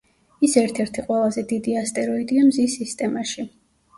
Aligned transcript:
ის 0.45 0.53
ერთ-ერთი 0.61 1.03
ყველაზე 1.09 1.43
დიდი 1.51 1.77
ასტეროიდია 1.83 2.45
მზის 2.47 2.79
სისტემაში. 2.79 3.49